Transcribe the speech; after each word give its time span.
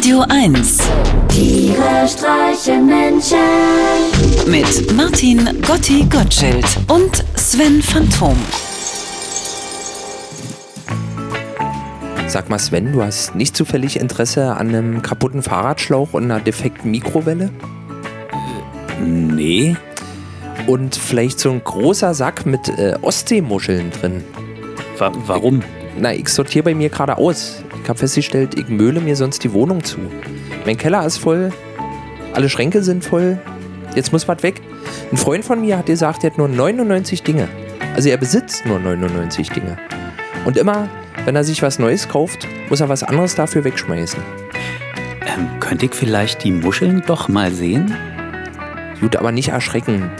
Radio 0.00 0.24
1 0.30 0.78
Tiere 1.28 2.08
streichen 2.08 2.86
Menschen. 2.86 3.36
mit 4.46 4.96
Martin 4.96 5.60
Gotti 5.60 6.06
Gottschild 6.08 6.64
und 6.88 7.22
Sven 7.36 7.82
Phantom. 7.82 8.34
Sag 12.28 12.48
mal, 12.48 12.58
Sven, 12.58 12.94
du 12.94 13.02
hast 13.02 13.34
nicht 13.34 13.54
zufällig 13.54 14.00
Interesse 14.00 14.56
an 14.56 14.68
einem 14.68 15.02
kaputten 15.02 15.42
Fahrradschlauch 15.42 16.14
und 16.14 16.24
einer 16.24 16.40
defekten 16.40 16.90
Mikrowelle? 16.90 17.50
Nee. 18.98 19.76
Und 20.66 20.96
vielleicht 20.96 21.40
so 21.40 21.50
ein 21.50 21.62
großer 21.62 22.14
Sack 22.14 22.46
mit 22.46 22.70
äh, 22.70 22.94
Ostseemuscheln 23.02 23.90
drin? 23.90 24.24
Wa 24.96 25.12
warum? 25.26 25.62
Na, 26.00 26.14
ich 26.14 26.30
sortiere 26.30 26.64
bei 26.64 26.74
mir 26.74 26.88
gerade 26.88 27.18
aus. 27.18 27.62
Ich 27.82 27.88
habe 27.88 27.98
festgestellt, 27.98 28.58
ich 28.58 28.68
möhle 28.68 29.00
mir 29.00 29.16
sonst 29.16 29.44
die 29.44 29.52
Wohnung 29.52 29.84
zu. 29.84 29.98
Mein 30.64 30.78
Keller 30.78 31.04
ist 31.04 31.18
voll, 31.18 31.52
alle 32.32 32.48
Schränke 32.48 32.82
sind 32.82 33.04
voll, 33.04 33.38
jetzt 33.94 34.10
muss 34.10 34.26
was 34.26 34.42
weg. 34.42 34.62
Ein 35.12 35.18
Freund 35.18 35.44
von 35.44 35.60
mir 35.60 35.76
hat 35.76 35.86
gesagt, 35.86 36.24
er 36.24 36.30
hat 36.30 36.38
nur 36.38 36.48
99 36.48 37.22
Dinge. 37.22 37.48
Also 37.94 38.08
er 38.08 38.16
besitzt 38.16 38.64
nur 38.64 38.78
99 38.78 39.50
Dinge. 39.50 39.76
Und 40.46 40.56
immer, 40.56 40.88
wenn 41.26 41.36
er 41.36 41.44
sich 41.44 41.60
was 41.60 41.78
Neues 41.78 42.08
kauft, 42.08 42.48
muss 42.70 42.80
er 42.80 42.88
was 42.88 43.02
anderes 43.02 43.34
dafür 43.34 43.64
wegschmeißen. 43.64 44.22
Ähm, 45.26 45.60
könnte 45.60 45.84
ich 45.84 45.94
vielleicht 45.94 46.44
die 46.44 46.52
Muscheln 46.52 47.02
doch 47.06 47.28
mal 47.28 47.52
sehen? 47.52 47.94
Gut, 49.02 49.16
aber 49.16 49.32
nicht 49.32 49.50
erschrecken. 49.50 50.10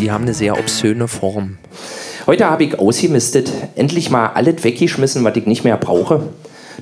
Die 0.00 0.10
haben 0.10 0.24
eine 0.24 0.32
sehr 0.32 0.58
obszöne 0.58 1.06
Form. 1.06 1.58
Heute 2.28 2.50
habe 2.50 2.62
ich 2.62 2.78
ausgemistet, 2.78 3.50
endlich 3.74 4.10
mal 4.10 4.32
alles 4.34 4.62
weggeschmissen, 4.62 5.24
was 5.24 5.34
ich 5.36 5.46
nicht 5.46 5.64
mehr 5.64 5.78
brauche. 5.78 6.24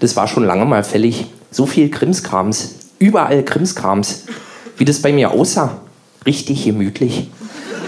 Das 0.00 0.16
war 0.16 0.26
schon 0.26 0.42
lange 0.42 0.64
mal 0.64 0.82
fällig. 0.82 1.26
So 1.52 1.66
viel 1.66 1.88
Krimskrams. 1.88 2.74
Überall 2.98 3.44
Krimskrams. 3.44 4.24
Wie 4.76 4.84
das 4.84 5.02
bei 5.02 5.12
mir 5.12 5.30
aussah. 5.30 5.76
Richtig 6.26 6.64
gemütlich. 6.64 7.30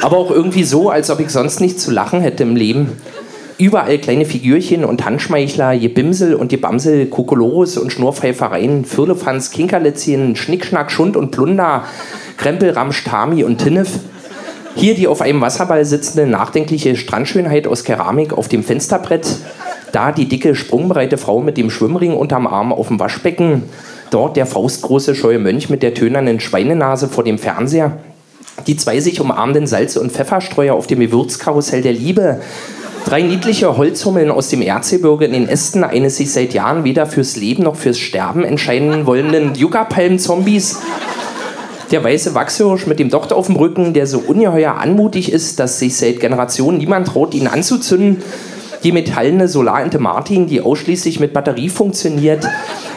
Aber 0.02 0.18
auch 0.18 0.30
irgendwie 0.30 0.62
so, 0.62 0.88
als 0.88 1.10
ob 1.10 1.18
ich 1.18 1.30
sonst 1.30 1.60
nichts 1.60 1.82
zu 1.82 1.90
lachen 1.90 2.20
hätte 2.20 2.44
im 2.44 2.54
Leben. 2.54 2.92
Überall 3.58 3.98
kleine 3.98 4.24
Figürchen 4.24 4.84
und 4.84 5.04
Handschmeichler, 5.04 5.76
Gebimsel 5.76 6.36
und 6.36 6.50
Gebamsel, 6.50 7.06
Kokolores 7.06 7.76
und 7.76 7.92
Schnurrpfeifereien, 7.92 8.84
Firlefanz, 8.84 9.50
Kinkerlitzchen, 9.50 10.36
Schnickschnack, 10.36 10.92
Schund 10.92 11.16
und 11.16 11.32
Plunder, 11.32 11.82
Krempel, 12.36 12.70
Ramsch, 12.70 13.02
Tami 13.02 13.42
und 13.42 13.58
Tinnef. 13.58 13.98
Hier 14.76 14.94
die 14.94 15.08
auf 15.08 15.20
einem 15.20 15.40
Wasserball 15.40 15.84
sitzende, 15.84 16.26
nachdenkliche 16.26 16.96
Strandschönheit 16.96 17.66
aus 17.66 17.84
Keramik 17.84 18.32
auf 18.32 18.48
dem 18.48 18.62
Fensterbrett. 18.62 19.26
Da 19.92 20.12
die 20.12 20.28
dicke, 20.28 20.54
sprungbereite 20.54 21.18
Frau 21.18 21.40
mit 21.40 21.56
dem 21.56 21.70
Schwimmring 21.70 22.14
unterm 22.14 22.46
Arm 22.46 22.72
auf 22.72 22.88
dem 22.88 23.00
Waschbecken. 23.00 23.64
Dort 24.10 24.36
der 24.36 24.46
faustgroße, 24.46 25.14
scheue 25.14 25.38
Mönch 25.38 25.68
mit 25.68 25.82
der 25.82 25.94
tönernen 25.94 26.40
Schweinenase 26.40 27.08
vor 27.08 27.24
dem 27.24 27.38
Fernseher. 27.38 27.98
Die 28.66 28.76
zwei 28.76 29.00
sich 29.00 29.20
umarmenden 29.20 29.66
Salz- 29.66 29.96
und 29.96 30.12
Pfefferstreuer 30.12 30.74
auf 30.74 30.86
dem 30.86 31.00
Gewürzkarussell 31.00 31.82
der 31.82 31.92
Liebe. 31.92 32.40
Drei 33.04 33.22
niedliche 33.22 33.76
Holzhummeln 33.76 34.30
aus 34.30 34.48
dem 34.48 34.60
Erzgebirge 34.60 35.24
in 35.24 35.32
den 35.32 35.48
Ästen 35.48 35.84
eines 35.84 36.16
sich 36.16 36.32
seit 36.32 36.52
Jahren 36.52 36.84
weder 36.84 37.06
fürs 37.06 37.36
Leben 37.36 37.62
noch 37.62 37.76
fürs 37.76 37.98
Sterben 37.98 38.44
entscheiden 38.44 39.06
wollenden 39.06 39.54
Yucca-Palm-Zombies. 39.54 40.80
Der 41.90 42.04
weiße 42.04 42.34
Wachshirsch 42.34 42.86
mit 42.86 42.98
dem 42.98 43.08
Docht 43.08 43.32
auf 43.32 43.46
dem 43.46 43.56
Rücken, 43.56 43.94
der 43.94 44.06
so 44.06 44.18
ungeheuer 44.18 44.74
anmutig 44.74 45.32
ist, 45.32 45.58
dass 45.58 45.78
sich 45.78 45.96
seit 45.96 46.20
Generationen 46.20 46.76
niemand 46.76 47.08
traut, 47.08 47.32
ihn 47.32 47.46
anzuzünden. 47.46 48.22
Die 48.82 48.92
metallene 48.92 49.48
Solarente 49.48 49.98
Martin, 49.98 50.46
die 50.46 50.60
ausschließlich 50.60 51.18
mit 51.18 51.32
Batterie 51.32 51.70
funktioniert. 51.70 52.46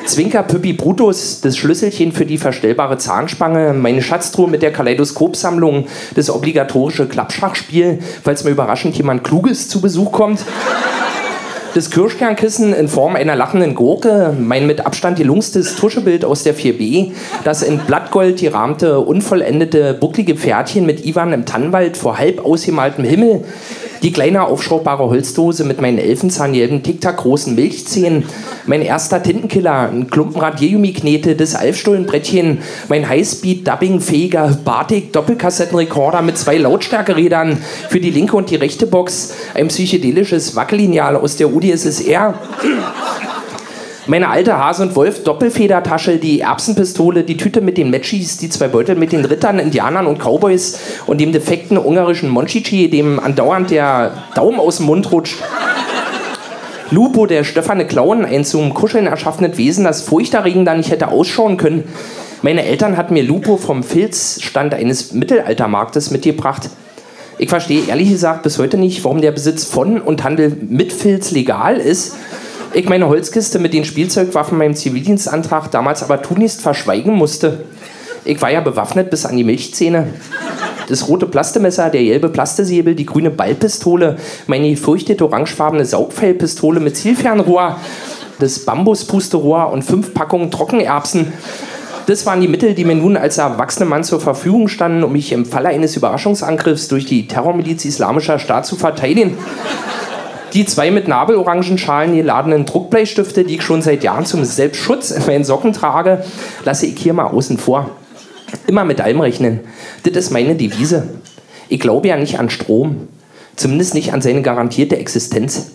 Zwinker 0.05 0.43
Püppi 0.43 0.73
Brutus, 0.73 1.39
das 1.39 1.55
Schlüsselchen 1.55 2.11
für 2.11 2.25
die 2.25 2.37
verstellbare 2.37 2.97
Zahnspange, 2.97 3.73
meine 3.73 4.01
Schatztruhe 4.01 4.49
mit 4.49 4.61
der 4.61 4.73
Kaleidoskopsammlung, 4.73 5.87
das 6.15 6.29
obligatorische 6.29 7.07
Klappschachspiel, 7.07 7.99
falls 8.23 8.43
mal 8.43 8.51
überraschend 8.51 8.97
jemand 8.97 9.23
Kluges 9.23 9.69
zu 9.69 9.79
Besuch 9.79 10.11
kommt. 10.11 10.43
Das 11.73 11.89
Kirschkernkissen 11.89 12.73
in 12.73 12.89
Form 12.89 13.15
einer 13.15 13.37
lachenden 13.37 13.75
Gurke, 13.75 14.35
mein 14.37 14.67
mit 14.67 14.85
Abstand 14.85 15.17
gelungstes 15.17 15.77
Tuschebild 15.77 16.25
aus 16.25 16.43
der 16.43 16.53
4B, 16.53 17.13
das 17.45 17.63
in 17.63 17.79
Blattgold 17.79 18.41
gerahmte, 18.41 18.99
unvollendete, 18.99 19.93
bucklige 19.93 20.35
Pferdchen 20.35 20.85
mit 20.85 21.05
Ivan 21.05 21.31
im 21.31 21.45
Tannenwald 21.45 21.95
vor 21.95 22.17
halb 22.17 22.43
ausgemaltem 22.43 23.05
Himmel, 23.05 23.45
die 24.03 24.11
kleine 24.11 24.43
aufschraubare 24.43 25.09
Holzdose 25.09 25.63
mit 25.63 25.79
meinen 25.79 25.97
elfenzahngelben 25.97 26.83
Tic-Tac 26.83 27.17
großen 27.17 27.55
Milchzähnen, 27.55 28.25
mein 28.65 28.81
erster 28.81 29.21
Tintenkiller, 29.21 29.89
ein 29.89 30.09
Klumpen 30.09 30.41
Radiergummi-Knete, 30.41 31.35
das 31.35 31.55
Alfstullenbrettchen, 31.55 32.59
mein 32.89 33.07
Highspeed-Dubbing-fähiger 33.07 34.57
Batik 34.65 35.13
Doppelkassettenrekorder 35.13 36.21
mit 36.21 36.37
zwei 36.37 36.57
Lautstärkerädern 36.57 37.57
für 37.89 37.99
die 37.99 38.11
linke 38.11 38.35
und 38.35 38.49
die 38.49 38.55
rechte 38.55 38.87
Box, 38.87 39.33
ein 39.53 39.67
psychedelisches 39.67 40.55
Wackellineal 40.55 41.15
aus 41.15 41.35
der 41.35 41.53
UdSSR. 41.53 42.33
Meine 44.11 44.27
alte 44.27 44.57
Hase 44.57 44.83
und 44.83 44.97
Wolf 44.97 45.23
Doppelfedertasche, 45.23 46.17
die 46.17 46.41
Erbsenpistole, 46.41 47.23
die 47.23 47.37
Tüte 47.37 47.61
mit 47.61 47.77
den 47.77 47.89
Matchis, 47.89 48.35
die 48.35 48.49
zwei 48.49 48.67
Beutel 48.67 48.95
mit 48.95 49.13
den 49.13 49.23
Rittern, 49.23 49.57
Indianern 49.57 50.05
und 50.05 50.19
Cowboys 50.19 50.81
und 51.07 51.21
dem 51.21 51.31
defekten 51.31 51.77
ungarischen 51.77 52.27
Monchichi, 52.27 52.89
dem 52.89 53.21
andauernd 53.21 53.71
der 53.71 54.25
Daumen 54.35 54.59
aus 54.59 54.77
dem 54.77 54.87
Mund 54.87 55.09
rutscht. 55.13 55.37
Lupo, 56.89 57.25
der 57.25 57.45
stöfferne 57.45 57.87
Clown, 57.87 58.25
ein 58.25 58.43
zum 58.43 58.73
Kuscheln 58.73 59.07
erschaffenes 59.07 59.57
Wesen, 59.57 59.85
das 59.85 60.01
furchterregender 60.01 60.75
nicht 60.75 60.91
hätte 60.91 61.07
ausschauen 61.07 61.55
können. 61.55 61.85
Meine 62.41 62.65
Eltern 62.65 62.97
hatten 62.97 63.13
mir 63.13 63.23
Lupo 63.23 63.55
vom 63.55 63.81
Filzstand 63.81 64.73
eines 64.73 65.13
Mittelaltermarktes 65.13 66.11
mitgebracht. 66.11 66.69
Ich 67.37 67.47
verstehe 67.47 67.85
ehrlich 67.87 68.09
gesagt 68.09 68.43
bis 68.43 68.59
heute 68.59 68.75
nicht, 68.75 69.05
warum 69.05 69.21
der 69.21 69.31
Besitz 69.31 69.63
von 69.63 70.01
und 70.01 70.25
Handel 70.25 70.57
mit 70.67 70.91
Filz 70.91 71.31
legal 71.31 71.77
ist. 71.77 72.17
Ich 72.73 72.87
meine 72.87 73.09
Holzkiste 73.09 73.59
mit 73.59 73.73
den 73.73 73.83
Spielzeugwaffen 73.83 74.57
meinem 74.57 74.75
Zivildienstantrag 74.75 75.69
damals 75.71 76.03
aber 76.03 76.21
tunlichst 76.21 76.61
verschweigen 76.61 77.13
musste. 77.13 77.65
Ich 78.23 78.41
war 78.41 78.49
ja 78.49 78.61
bewaffnet 78.61 79.09
bis 79.09 79.25
an 79.25 79.35
die 79.35 79.43
Milchzähne. 79.43 80.13
Das 80.87 81.09
rote 81.09 81.25
Plastemesser, 81.25 81.89
der 81.89 82.03
gelbe 82.03 82.29
Plastesäbel, 82.29 82.95
die 82.95 83.05
grüne 83.05 83.29
Ballpistole, 83.29 84.15
meine 84.47 84.69
gefürchtete 84.69 85.25
orangefarbene 85.25 85.83
Saugfellpistole 85.83 86.79
mit 86.79 86.95
Zielfernrohr, 86.95 87.77
das 88.39 88.59
Bambuspusterohr 88.59 89.69
und 89.71 89.83
fünf 89.83 90.13
Packungen 90.13 90.49
Trockenerbsen. 90.49 91.33
Das 92.07 92.25
waren 92.25 92.39
die 92.39 92.47
Mittel, 92.47 92.73
die 92.73 92.85
mir 92.85 92.95
nun 92.95 93.17
als 93.17 93.37
erwachsener 93.37 93.89
Mann 93.89 94.05
zur 94.05 94.21
Verfügung 94.21 94.69
standen, 94.69 95.03
um 95.03 95.11
mich 95.11 95.33
im 95.33 95.45
Falle 95.45 95.69
eines 95.69 95.97
Überraschungsangriffs 95.97 96.87
durch 96.87 97.05
die 97.05 97.27
Terrormiliz 97.27 97.83
Islamischer 97.83 98.39
Staat 98.39 98.65
zu 98.65 98.77
verteidigen. 98.77 99.37
Die 100.53 100.65
zwei 100.65 100.91
mit 100.91 101.07
Nabelorangenschalen 101.07 102.15
geladenen 102.15 102.65
Druckbleistifte, 102.65 103.45
die 103.45 103.55
ich 103.55 103.61
schon 103.61 103.81
seit 103.81 104.03
Jahren 104.03 104.25
zum 104.25 104.43
Selbstschutz 104.43 105.11
in 105.11 105.25
meinen 105.25 105.45
Socken 105.45 105.71
trage, 105.71 106.23
lasse 106.65 106.87
ich 106.87 106.99
hier 106.99 107.13
mal 107.13 107.27
außen 107.27 107.57
vor. 107.57 107.91
Immer 108.67 108.83
mit 108.83 108.99
allem 108.99 109.21
rechnen. 109.21 109.61
Das 110.03 110.15
ist 110.15 110.31
meine 110.31 110.55
Devise. 110.55 111.07
Ich 111.69 111.79
glaube 111.79 112.09
ja 112.09 112.17
nicht 112.17 112.37
an 112.37 112.49
Strom. 112.49 113.07
Zumindest 113.55 113.93
nicht 113.93 114.13
an 114.13 114.21
seine 114.21 114.41
garantierte 114.41 114.97
Existenz. 114.97 115.71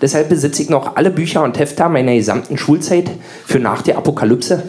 Deshalb 0.00 0.28
besitze 0.28 0.62
ich 0.62 0.70
noch 0.70 0.96
alle 0.96 1.10
Bücher 1.10 1.44
und 1.44 1.58
Hefter 1.58 1.88
meiner 1.88 2.14
gesamten 2.14 2.58
Schulzeit 2.58 3.10
für 3.46 3.60
nach 3.60 3.82
der 3.82 3.96
Apokalypse. 3.96 4.62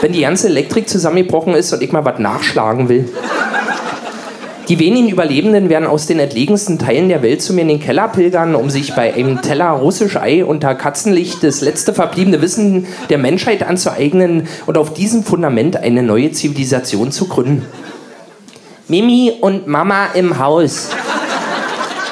Wenn 0.00 0.12
die 0.12 0.22
ganze 0.22 0.48
Elektrik 0.48 0.88
zusammengebrochen 0.88 1.54
ist 1.54 1.72
und 1.72 1.82
ich 1.82 1.92
mal 1.92 2.04
was 2.04 2.18
nachschlagen 2.18 2.88
will. 2.88 3.08
Die 4.68 4.80
wenigen 4.80 5.08
Überlebenden 5.08 5.68
werden 5.68 5.86
aus 5.86 6.06
den 6.06 6.18
entlegensten 6.18 6.80
Teilen 6.80 7.08
der 7.08 7.22
Welt 7.22 7.40
zu 7.40 7.52
mir 7.52 7.60
in 7.60 7.68
den 7.68 7.78
Keller 7.78 8.08
pilgern, 8.08 8.56
um 8.56 8.68
sich 8.68 8.96
bei 8.96 9.14
einem 9.14 9.40
Teller 9.40 9.70
russisch 9.70 10.16
Ei 10.16 10.44
unter 10.44 10.74
Katzenlicht 10.74 11.44
das 11.44 11.60
letzte 11.60 11.94
verbliebene 11.94 12.42
Wissen 12.42 12.86
der 13.08 13.18
Menschheit 13.18 13.62
anzueignen 13.62 14.48
und 14.66 14.76
auf 14.76 14.92
diesem 14.92 15.22
Fundament 15.22 15.76
eine 15.76 16.02
neue 16.02 16.32
Zivilisation 16.32 17.12
zu 17.12 17.28
gründen. 17.28 17.64
Mimi 18.88 19.34
und 19.40 19.68
Mama 19.68 20.06
im 20.14 20.38
Haus. 20.40 20.90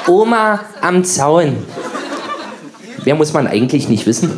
Oma 0.07 0.61
am 0.79 1.03
Zaun. 1.03 1.57
Mehr 3.03 3.15
muss 3.15 3.33
man 3.33 3.47
eigentlich 3.47 3.89
nicht 3.89 4.05
wissen. 4.05 4.31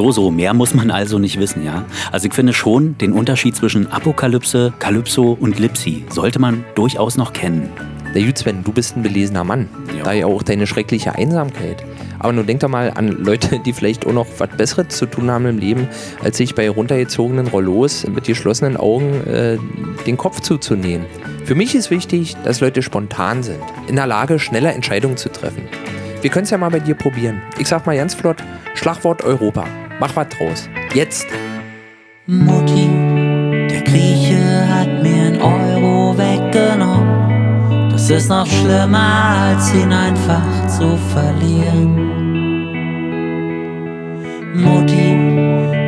So, 0.00 0.12
so, 0.12 0.30
mehr 0.30 0.54
muss 0.54 0.72
man 0.72 0.90
also 0.90 1.18
nicht 1.18 1.38
wissen, 1.38 1.62
ja? 1.62 1.84
Also 2.10 2.26
ich 2.26 2.32
finde 2.32 2.54
schon, 2.54 2.96
den 2.96 3.12
Unterschied 3.12 3.54
zwischen 3.54 3.92
Apokalypse, 3.92 4.72
Kalypso 4.78 5.36
und 5.38 5.56
Glipsi 5.56 6.06
sollte 6.08 6.38
man 6.38 6.64
durchaus 6.74 7.18
noch 7.18 7.34
kennen. 7.34 7.68
Na 8.14 8.24
gut, 8.24 8.38
Sven, 8.38 8.64
du 8.64 8.72
bist 8.72 8.96
ein 8.96 9.02
belesener 9.02 9.44
Mann. 9.44 9.68
Ja. 9.94 10.04
Da 10.04 10.12
ja 10.14 10.24
auch 10.24 10.42
deine 10.42 10.66
schreckliche 10.66 11.16
Einsamkeit. 11.16 11.84
Aber 12.18 12.32
nun 12.32 12.46
denk 12.46 12.60
doch 12.60 12.70
mal 12.70 12.90
an 12.94 13.08
Leute, 13.08 13.58
die 13.58 13.74
vielleicht 13.74 14.06
auch 14.06 14.14
noch 14.14 14.26
was 14.38 14.48
Besseres 14.56 14.88
zu 14.88 15.04
tun 15.04 15.30
haben 15.30 15.44
im 15.44 15.58
Leben, 15.58 15.86
als 16.24 16.38
sich 16.38 16.54
bei 16.54 16.70
runtergezogenen 16.70 17.48
Rollos 17.48 18.06
mit 18.06 18.24
geschlossenen 18.24 18.78
Augen 18.78 19.22
äh, 19.26 19.58
den 20.06 20.16
Kopf 20.16 20.40
zuzunehmen. 20.40 21.04
Für 21.44 21.54
mich 21.54 21.74
ist 21.74 21.90
wichtig, 21.90 22.38
dass 22.42 22.62
Leute 22.62 22.80
spontan 22.80 23.42
sind, 23.42 23.60
in 23.86 23.96
der 23.96 24.06
Lage, 24.06 24.38
schnelle 24.38 24.72
Entscheidungen 24.72 25.18
zu 25.18 25.30
treffen. 25.30 25.64
Wir 26.22 26.30
können 26.30 26.44
es 26.44 26.50
ja 26.50 26.56
mal 26.56 26.70
bei 26.70 26.80
dir 26.80 26.94
probieren. 26.94 27.42
Ich 27.58 27.68
sag 27.68 27.84
mal 27.84 27.96
ganz 27.98 28.14
flott, 28.14 28.38
Schlagwort 28.74 29.22
Europa. 29.22 29.66
Mach 30.00 30.16
was 30.16 30.28
draus. 30.30 30.68
Jetzt. 30.94 31.26
Mutti, 32.26 32.88
der 33.70 33.82
Grieche 33.82 34.66
hat 34.66 35.02
mir 35.02 35.26
ein 35.26 35.42
Euro 35.42 36.16
weggenommen. 36.16 37.90
Das 37.92 38.08
ist 38.08 38.30
noch 38.30 38.46
schlimmer, 38.46 39.50
als 39.50 39.74
ihn 39.74 39.92
einfach 39.92 40.66
zu 40.68 40.96
verlieren. 41.12 41.90
Mutti, 44.54 45.18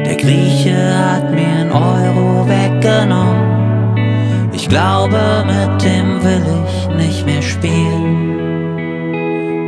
der 0.05 0.17
Grieche 0.17 0.77
hat 0.95 1.31
mir 1.31 1.63
ein 1.63 1.73
Euro 1.73 2.47
weggenommen. 2.47 3.97
Ich 4.53 4.69
glaube, 4.69 5.43
mit 5.47 5.83
dem 5.83 6.23
will 6.23 6.45
ich 6.67 6.89
nicht 6.97 7.25
mehr 7.25 7.41
spielen. 7.41 8.29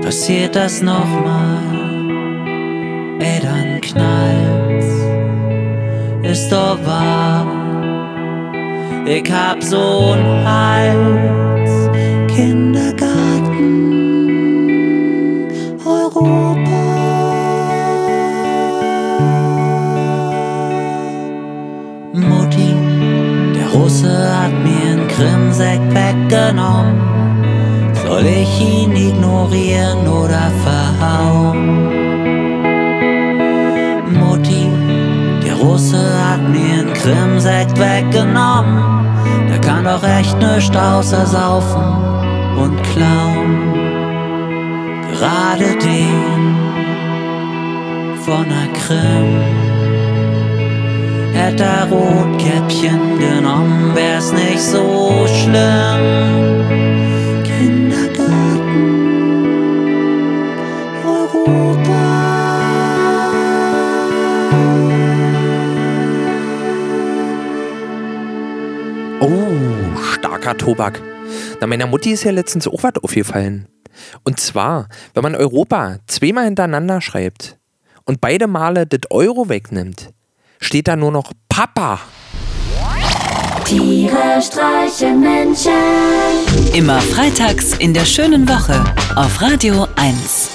Passiert 0.02 0.54
das 0.54 0.82
nochmal, 0.82 1.83
ist 6.34 6.50
doch 6.50 6.78
wahr. 6.84 7.46
Ich 9.06 9.30
hab 9.30 9.58
so'n 9.60 10.22
Hals, 10.44 11.72
Kindergarten, 12.34 13.62
Europa. 15.86 16.80
Mutti, 22.14 22.70
der 23.54 23.68
Russe 23.76 24.12
hat 24.36 24.54
mir 24.66 24.86
einen 24.92 25.06
Krimsekt 25.14 25.88
weggenommen. 26.00 26.98
Soll 28.04 28.26
ich 28.26 28.52
ihn 28.60 28.92
ignorieren 28.96 30.08
oder 30.08 30.50
verhauen? 30.66 31.73
Krimsekt 37.04 37.78
weggenommen. 37.78 38.82
Der 39.50 39.60
kann 39.60 39.84
doch 39.84 40.02
echt 40.02 40.38
nichts 40.38 40.74
außer 40.74 41.26
saufen 41.26 41.84
und 42.56 42.82
klauen. 42.82 43.74
Gerade 45.12 45.76
den 45.82 46.56
von 48.24 48.46
der 48.48 48.72
Krim. 48.72 49.42
Hätte 51.34 51.64
er 51.64 51.90
Rotkäppchen 51.90 53.18
genommen, 53.18 53.94
wär's 53.94 54.32
nicht 54.32 54.62
so 54.62 55.26
starker 70.24 70.56
Tobak. 70.56 71.02
Na, 71.60 71.66
meiner 71.66 71.86
Mutti 71.86 72.10
ist 72.12 72.24
ja 72.24 72.30
letztens 72.30 72.66
auch 72.66 72.82
was 72.82 72.94
aufgefallen. 73.02 73.68
Und 74.24 74.40
zwar, 74.40 74.88
wenn 75.12 75.22
man 75.22 75.36
Europa 75.36 75.98
zweimal 76.06 76.46
hintereinander 76.46 77.02
schreibt 77.02 77.58
und 78.06 78.22
beide 78.22 78.46
Male 78.46 78.86
das 78.86 79.10
Euro 79.10 79.50
wegnimmt, 79.50 80.14
steht 80.60 80.88
da 80.88 80.96
nur 80.96 81.12
noch 81.12 81.32
Papa. 81.50 82.00
Tiere 83.66 84.40
streichen 84.40 85.20
Menschen. 85.20 85.72
Immer 86.72 87.00
freitags 87.02 87.74
in 87.76 87.92
der 87.92 88.06
schönen 88.06 88.48
Woche 88.48 88.82
auf 89.16 89.42
Radio 89.42 89.86
1. 89.96 90.53